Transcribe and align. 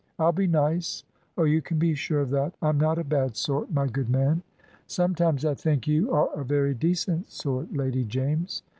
I'll 0.17 0.31
be 0.31 0.47
nice 0.47 1.03
oh, 1.37 1.43
you 1.43 1.61
can 1.61 1.77
be 1.77 1.93
sure 1.93 2.21
of 2.21 2.31
that. 2.31 2.55
I'm 2.59 2.79
not 2.79 2.97
a 2.97 3.03
bad 3.03 3.37
sort, 3.37 3.71
my 3.71 3.85
good 3.85 4.09
man." 4.09 4.41
"Sometimes 4.87 5.45
I 5.45 5.53
think 5.53 5.85
you 5.87 6.11
are 6.11 6.33
a 6.33 6.43
very 6.43 6.73
decent 6.73 7.29
sort, 7.29 7.71
Lady 7.71 8.03
James." 8.03 8.63